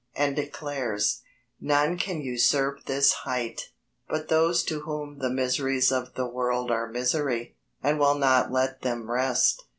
[0.15, 1.21] and declares:
[1.59, 3.69] None can usurp this height...
[4.09, 8.81] But those to whom the miseries of the world Are misery, and will not let
[8.81, 9.63] them rest.